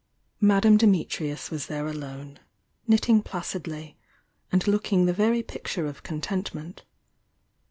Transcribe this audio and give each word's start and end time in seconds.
Madame 0.39 0.77
Dimit 0.79 1.09
rius 1.19 1.51
was 1.51 1.67
there 1.67 1.85
alone, 1.85 2.39
knitting 2.87 3.21
placidly, 3.21 3.99
and 4.51 4.65
looking 4.67 5.05
the 5.05 5.13
very 5.13 5.43
picture 5.43 5.85
of 5.85 6.01
contentment. 6.01 6.81